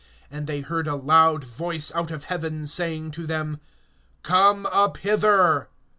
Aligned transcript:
(12)And 0.33 0.45
they 0.47 0.61
heard 0.61 0.87
a 0.87 0.95
loud 0.95 1.43
voice 1.43 1.91
out 1.93 2.09
of 2.09 2.23
heaven, 2.23 2.65
saying 2.65 3.11
to 3.11 3.27
them: 3.27 3.59
Come 4.23 4.65
up 4.65 4.97
hither. 4.97 5.69